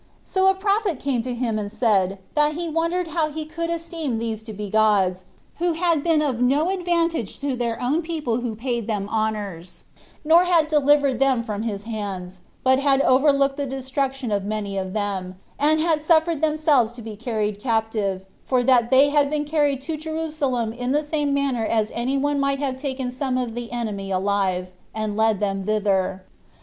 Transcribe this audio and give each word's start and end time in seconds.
So 0.25 0.47
a 0.49 0.55
prophet 0.55 0.99
came 0.99 1.21
to 1.21 1.35
him, 1.35 1.59
and 1.59 1.71
said, 1.71 2.17
that 2.33 2.53
he 2.55 2.67
wondered 2.67 3.09
how 3.09 3.29
he 3.29 3.45
could 3.45 3.69
esteem 3.69 4.17
these 4.17 4.41
to 4.41 4.51
be 4.51 4.67
gods, 4.67 5.25
who 5.59 5.73
had 5.73 6.01
been 6.03 6.23
of 6.23 6.41
no 6.41 6.71
advantage 6.71 7.39
to 7.41 7.55
their 7.55 7.79
own 7.79 8.01
people 8.01 8.37
who 8.37 8.55
paid 8.55 8.87
them 8.87 9.07
honors, 9.09 9.83
nor 10.25 10.45
had 10.45 10.67
delivered 10.67 11.19
them 11.19 11.43
from 11.43 11.61
his 11.61 11.83
hands, 11.83 12.39
but 12.63 12.79
had 12.79 12.99
overlooked 13.01 13.57
the 13.57 13.67
destruction 13.67 14.31
of 14.31 14.43
many 14.43 14.75
of 14.75 14.93
them, 14.93 15.35
and 15.59 15.79
had 15.79 16.01
suffered 16.01 16.41
themselves 16.41 16.93
to 16.93 17.03
be 17.03 17.15
carried 17.15 17.59
captive, 17.59 18.25
for 18.47 18.63
that 18.63 18.89
they 18.89 19.09
had 19.09 19.29
been 19.29 19.45
carried 19.45 19.81
to 19.83 19.97
Jerusalem 19.97 20.73
in 20.73 20.93
the 20.93 21.03
same 21.03 21.31
manner 21.31 21.67
as 21.67 21.91
any 21.93 22.17
one 22.17 22.39
might 22.39 22.57
have 22.57 22.75
taken 22.77 23.11
some 23.11 23.37
of 23.37 23.53
the 23.53 23.71
enemy 23.71 24.09
alive, 24.09 24.69
and 24.95 25.15
led 25.15 25.39
them 25.39 25.63
thither. 25.65 26.23